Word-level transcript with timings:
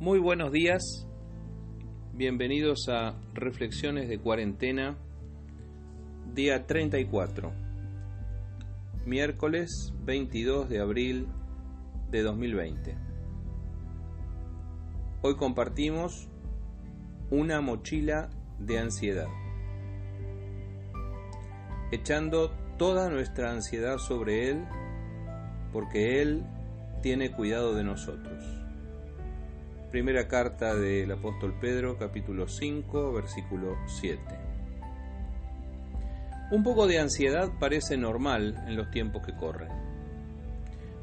Muy 0.00 0.18
buenos 0.18 0.50
días, 0.50 1.06
bienvenidos 2.14 2.88
a 2.88 3.14
Reflexiones 3.34 4.08
de 4.08 4.18
Cuarentena, 4.18 4.96
día 6.34 6.66
34, 6.66 7.52
miércoles 9.06 9.92
22 10.04 10.68
de 10.68 10.80
abril 10.80 11.28
de 12.10 12.22
2020. 12.22 12.96
Hoy 15.22 15.36
compartimos 15.36 16.28
una 17.30 17.60
mochila 17.60 18.30
de 18.58 18.78
ansiedad, 18.78 19.28
echando 21.92 22.50
toda 22.78 23.10
nuestra 23.10 23.52
ansiedad 23.52 23.98
sobre 23.98 24.50
Él, 24.50 24.64
porque 25.72 26.22
Él 26.22 26.42
tiene 27.02 27.32
cuidado 27.32 27.74
de 27.74 27.84
nosotros. 27.84 28.44
Primera 29.90 30.28
carta 30.28 30.74
del 30.74 31.10
apóstol 31.10 31.54
Pedro, 31.60 31.98
capítulo 31.98 32.46
5, 32.46 33.12
versículo 33.12 33.76
7. 33.86 34.20
Un 36.52 36.62
poco 36.62 36.86
de 36.86 37.00
ansiedad 37.00 37.50
parece 37.58 37.96
normal 37.96 38.62
en 38.66 38.76
los 38.76 38.90
tiempos 38.90 39.24
que 39.24 39.34
corren. 39.34 39.68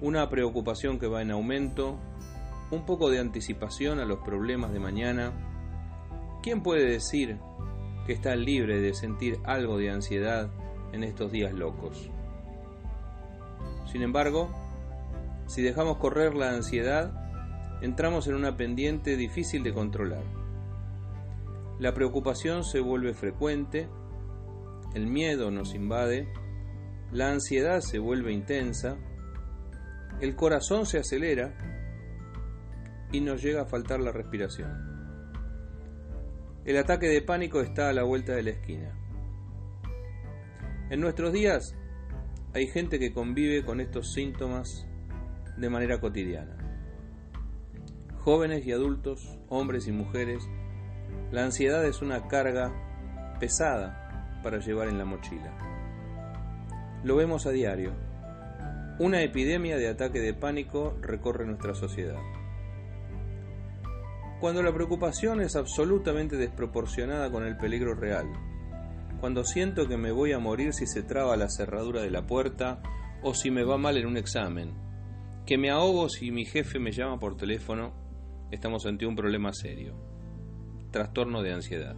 Una 0.00 0.28
preocupación 0.30 0.98
que 0.98 1.08
va 1.08 1.22
en 1.22 1.30
aumento, 1.30 1.98
un 2.70 2.86
poco 2.86 3.10
de 3.10 3.18
anticipación 3.18 4.00
a 4.00 4.04
los 4.04 4.20
problemas 4.20 4.72
de 4.72 4.80
mañana. 4.80 5.32
¿Quién 6.42 6.62
puede 6.62 6.88
decir 6.88 7.38
que 8.06 8.12
está 8.12 8.36
libre 8.36 8.80
de 8.80 8.94
sentir 8.94 9.38
algo 9.44 9.76
de 9.76 9.90
ansiedad 9.90 10.50
en 10.92 11.04
estos 11.04 11.32
días 11.32 11.52
locos? 11.52 12.10
Sin 13.90 14.02
embargo, 14.02 14.50
si 15.50 15.62
dejamos 15.62 15.96
correr 15.96 16.36
la 16.36 16.52
ansiedad, 16.52 17.12
entramos 17.82 18.28
en 18.28 18.36
una 18.36 18.56
pendiente 18.56 19.16
difícil 19.16 19.64
de 19.64 19.74
controlar. 19.74 20.22
La 21.80 21.92
preocupación 21.92 22.62
se 22.62 22.78
vuelve 22.78 23.14
frecuente, 23.14 23.88
el 24.94 25.08
miedo 25.08 25.50
nos 25.50 25.74
invade, 25.74 26.32
la 27.10 27.32
ansiedad 27.32 27.80
se 27.80 27.98
vuelve 27.98 28.32
intensa, 28.32 28.96
el 30.20 30.36
corazón 30.36 30.86
se 30.86 30.98
acelera 30.98 31.52
y 33.10 33.20
nos 33.20 33.42
llega 33.42 33.62
a 33.62 33.66
faltar 33.66 33.98
la 33.98 34.12
respiración. 34.12 34.70
El 36.64 36.76
ataque 36.76 37.08
de 37.08 37.22
pánico 37.22 37.60
está 37.60 37.88
a 37.88 37.92
la 37.92 38.04
vuelta 38.04 38.34
de 38.36 38.44
la 38.44 38.50
esquina. 38.50 38.96
En 40.90 41.00
nuestros 41.00 41.32
días 41.32 41.74
hay 42.54 42.68
gente 42.68 43.00
que 43.00 43.12
convive 43.12 43.64
con 43.64 43.80
estos 43.80 44.12
síntomas 44.12 44.86
de 45.60 45.70
manera 45.70 46.00
cotidiana 46.00 46.70
jóvenes 48.20 48.66
y 48.66 48.72
adultos, 48.72 49.38
hombres 49.48 49.88
y 49.88 49.92
mujeres, 49.92 50.46
la 51.32 51.44
ansiedad 51.44 51.84
es 51.86 52.02
una 52.02 52.28
carga 52.28 52.70
pesada 53.40 54.38
para 54.42 54.58
llevar 54.58 54.88
en 54.88 54.98
la 54.98 55.06
mochila. 55.06 55.56
Lo 57.02 57.16
vemos 57.16 57.46
a 57.46 57.50
diario. 57.50 57.92
Una 58.98 59.22
epidemia 59.22 59.78
de 59.78 59.88
ataque 59.88 60.20
de 60.20 60.34
pánico 60.34 60.98
recorre 61.00 61.46
nuestra 61.46 61.74
sociedad. 61.74 62.20
Cuando 64.38 64.62
la 64.62 64.72
preocupación 64.72 65.40
es 65.40 65.56
absolutamente 65.56 66.36
desproporcionada 66.36 67.30
con 67.30 67.44
el 67.44 67.56
peligro 67.56 67.94
real, 67.94 68.26
cuando 69.18 69.44
siento 69.44 69.88
que 69.88 69.96
me 69.96 70.12
voy 70.12 70.32
a 70.32 70.38
morir 70.38 70.74
si 70.74 70.86
se 70.86 71.02
traba 71.02 71.36
la 71.36 71.48
cerradura 71.48 72.02
de 72.02 72.10
la 72.10 72.26
puerta 72.26 72.82
o 73.22 73.32
si 73.34 73.50
me 73.50 73.64
va 73.64 73.78
mal 73.78 73.96
en 73.96 74.06
un 74.06 74.16
examen, 74.18 74.89
que 75.50 75.58
me 75.58 75.68
ahogo 75.68 76.08
si 76.08 76.30
mi 76.30 76.44
jefe 76.44 76.78
me 76.78 76.92
llama 76.92 77.18
por 77.18 77.36
teléfono 77.36 77.92
estamos 78.52 78.86
ante 78.86 79.04
un 79.04 79.16
problema 79.16 79.52
serio. 79.52 79.96
Trastorno 80.92 81.42
de 81.42 81.52
ansiedad. 81.52 81.96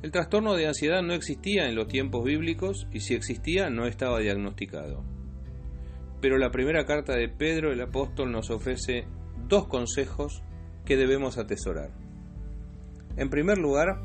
El 0.00 0.10
trastorno 0.10 0.54
de 0.54 0.68
ansiedad 0.68 1.02
no 1.02 1.12
existía 1.12 1.68
en 1.68 1.74
los 1.74 1.86
tiempos 1.86 2.24
bíblicos 2.24 2.88
y 2.92 3.00
si 3.00 3.12
existía 3.12 3.68
no 3.68 3.84
estaba 3.84 4.20
diagnosticado. 4.20 5.04
Pero 6.22 6.38
la 6.38 6.50
primera 6.50 6.86
carta 6.86 7.14
de 7.14 7.28
Pedro 7.28 7.70
el 7.70 7.82
apóstol 7.82 8.32
nos 8.32 8.48
ofrece 8.48 9.06
dos 9.46 9.68
consejos 9.68 10.42
que 10.86 10.96
debemos 10.96 11.36
atesorar. 11.36 11.90
En 13.18 13.28
primer 13.28 13.58
lugar, 13.58 14.02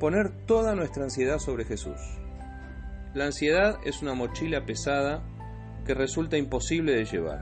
poner 0.00 0.32
toda 0.46 0.74
nuestra 0.74 1.04
ansiedad 1.04 1.38
sobre 1.38 1.64
Jesús. 1.64 2.00
La 3.14 3.26
ansiedad 3.26 3.78
es 3.84 4.02
una 4.02 4.14
mochila 4.14 4.66
pesada 4.66 5.22
que 5.88 5.94
resulta 5.94 6.36
imposible 6.36 6.92
de 6.92 7.06
llevar. 7.06 7.40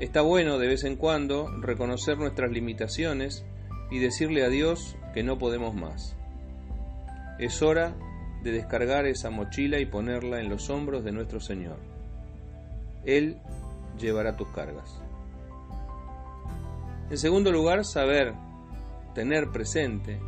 Está 0.00 0.22
bueno 0.22 0.58
de 0.58 0.66
vez 0.66 0.82
en 0.82 0.96
cuando 0.96 1.46
reconocer 1.60 2.18
nuestras 2.18 2.50
limitaciones 2.50 3.46
y 3.92 4.00
decirle 4.00 4.44
a 4.44 4.48
Dios 4.48 4.96
que 5.14 5.22
no 5.22 5.38
podemos 5.38 5.72
más. 5.72 6.16
Es 7.38 7.62
hora 7.62 7.94
de 8.42 8.50
descargar 8.50 9.06
esa 9.06 9.30
mochila 9.30 9.78
y 9.78 9.86
ponerla 9.86 10.40
en 10.40 10.48
los 10.48 10.68
hombros 10.68 11.04
de 11.04 11.12
nuestro 11.12 11.38
Señor. 11.38 11.76
Él 13.04 13.38
llevará 14.00 14.36
tus 14.36 14.48
cargas. 14.48 15.00
En 17.08 17.18
segundo 17.18 17.52
lugar, 17.52 17.84
saber, 17.84 18.34
tener 19.14 19.52
presente 19.52 20.18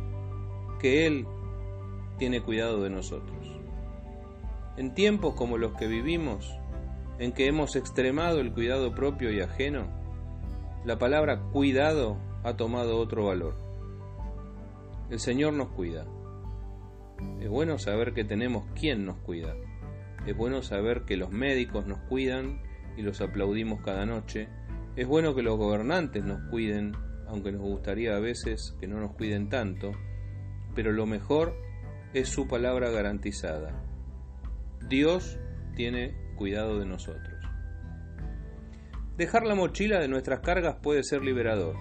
que 0.79 1.05
Él 1.05 1.27
tiene 2.17 2.39
cuidado 2.39 2.81
de 2.81 2.89
nosotros. 2.89 3.35
En 4.77 4.93
tiempos 4.93 5.33
como 5.33 5.57
los 5.57 5.73
que 5.73 5.87
vivimos, 5.87 6.57
en 7.19 7.33
que 7.33 7.47
hemos 7.47 7.75
extremado 7.75 8.39
el 8.39 8.53
cuidado 8.53 8.95
propio 8.95 9.31
y 9.31 9.41
ajeno, 9.41 9.87
la 10.85 10.97
palabra 10.97 11.41
cuidado 11.51 12.17
ha 12.43 12.55
tomado 12.55 12.97
otro 12.97 13.25
valor. 13.25 13.55
El 15.09 15.19
Señor 15.19 15.53
nos 15.53 15.69
cuida. 15.69 16.05
Es 17.41 17.49
bueno 17.49 17.77
saber 17.77 18.13
que 18.13 18.23
tenemos 18.23 18.65
quien 18.79 19.05
nos 19.05 19.17
cuida. 19.17 19.53
Es 20.25 20.35
bueno 20.35 20.61
saber 20.61 21.03
que 21.03 21.17
los 21.17 21.31
médicos 21.31 21.85
nos 21.85 21.99
cuidan 22.07 22.61
y 22.95 23.01
los 23.01 23.19
aplaudimos 23.19 23.81
cada 23.81 24.05
noche. 24.05 24.47
Es 24.95 25.05
bueno 25.05 25.35
que 25.35 25.43
los 25.43 25.57
gobernantes 25.57 26.23
nos 26.23 26.39
cuiden, 26.49 26.93
aunque 27.27 27.51
nos 27.51 27.61
gustaría 27.61 28.15
a 28.15 28.19
veces 28.19 28.75
que 28.79 28.87
no 28.87 28.99
nos 29.01 29.13
cuiden 29.15 29.49
tanto. 29.49 29.91
Pero 30.75 30.93
lo 30.93 31.05
mejor 31.05 31.55
es 32.13 32.29
su 32.29 32.47
palabra 32.47 32.89
garantizada. 32.89 33.83
Dios 34.87 35.37
tiene 35.75 36.15
cuidado 36.39 36.79
de 36.79 36.85
nosotros. 36.85 37.37
Dejar 39.17 39.45
la 39.45 39.55
mochila 39.55 39.99
de 39.99 40.07
nuestras 40.07 40.39
cargas 40.39 40.77
puede 40.81 41.03
ser 41.03 41.21
liberador. 41.21 41.75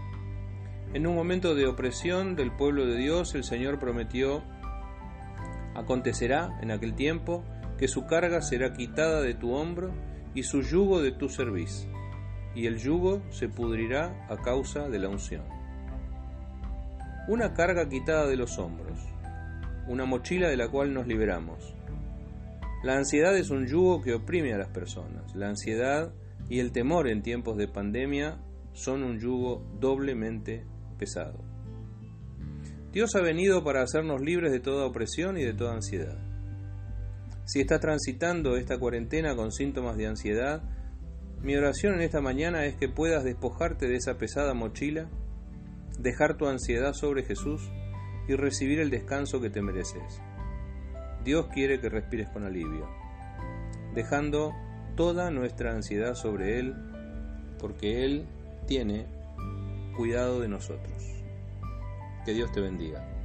En 0.93 1.07
un 1.07 1.15
momento 1.15 1.55
de 1.55 1.69
opresión 1.69 2.35
del 2.35 2.51
pueblo 2.51 2.85
de 2.85 2.97
Dios, 2.97 3.37
el 3.37 3.45
Señor 3.45 3.79
prometió, 3.79 4.43
acontecerá 5.77 6.59
en 6.61 6.73
aquel 6.73 6.97
tiempo 6.97 7.45
que 7.79 7.87
su 7.87 8.07
carga 8.07 8.43
será 8.43 8.73
quitada 8.73 9.23
de 9.23 9.35
tu 9.35 9.55
hombro 9.55 9.93
y 10.35 10.43
su 10.43 10.63
yugo 10.63 11.01
de 11.01 11.13
tu 11.13 11.29
cerviz, 11.29 11.87
y 12.57 12.67
el 12.67 12.79
yugo 12.79 13.23
se 13.31 13.49
pudrirá 13.49 14.27
a 14.29 14.39
causa 14.39 14.89
de 14.89 14.99
la 14.99 15.09
unción. 15.09 15.45
Una 17.29 17.55
carga 17.55 17.89
quitada 17.89 18.27
de 18.27 18.37
los 18.37 18.59
hombros, 18.59 18.99
una 19.87 20.05
mochila 20.05 20.49
de 20.49 20.57
la 20.57 20.67
cual 20.67 20.93
nos 20.93 21.07
liberamos, 21.07 21.77
la 22.83 22.97
ansiedad 22.97 23.37
es 23.37 23.51
un 23.51 23.67
yugo 23.67 24.03
que 24.03 24.15
oprime 24.15 24.55
a 24.55 24.59
las 24.59 24.69
personas. 24.69 25.35
La 25.35 25.49
ansiedad 25.49 26.13
y 26.49 26.61
el 26.61 26.71
temor 26.71 27.09
en 27.09 27.23
tiempos 27.23 27.57
de 27.57 27.67
pandemia 27.67 28.39
son 28.73 29.03
un 29.03 29.19
yugo 29.19 29.67
doblemente 29.81 30.65
pesado. 30.97 31.45
Dios 32.93 33.15
ha 33.17 33.21
venido 33.21 33.65
para 33.65 33.83
hacernos 33.83 34.21
libres 34.21 34.53
de 34.53 34.61
toda 34.61 34.87
opresión 34.87 35.37
y 35.39 35.45
de 35.45 35.55
toda 35.55 35.75
ansiedad. 35.75 36.19
Si 37.45 37.61
estás 37.61 37.81
transitando 37.81 38.57
esta 38.57 38.79
cuarentena 38.79 39.35
con 39.35 39.53
síntomas 39.53 39.97
de 39.97 40.07
ansiedad, 40.07 40.63
mi 41.43 41.57
oración 41.57 41.95
en 41.95 42.03
esta 42.03 42.21
mañana 42.21 42.65
es 42.67 42.77
que 42.77 42.89
puedas 42.89 43.25
despojarte 43.25 43.89
de 43.89 43.97
esa 43.97 44.19
pesada 44.19 44.55
mochila, 44.55 45.09
dejar 45.99 46.37
tu 46.37 46.47
ansiedad 46.47 46.93
sobre 46.93 47.25
Jesús 47.25 47.71
y 48.29 48.35
recibir 48.35 48.81
el 48.81 48.91
descanso 48.91 49.41
que 49.41 49.51
te 49.51 49.63
mereces. 49.63 50.21
Dios 51.25 51.47
quiere 51.47 51.81
que 51.81 51.89
respires 51.89 52.29
con 52.29 52.45
alivio, 52.45 52.89
dejando 53.95 54.55
toda 54.97 55.31
nuestra 55.31 55.73
ansiedad 55.73 56.15
sobre 56.15 56.59
Él, 56.59 56.75
porque 57.59 58.05
Él 58.05 58.27
tiene 58.67 59.07
cuidado 59.97 60.41
de 60.41 60.49
nosotros. 60.49 61.03
Que 62.25 62.33
Dios 62.33 62.53
te 62.53 62.61
bendiga. 62.61 63.18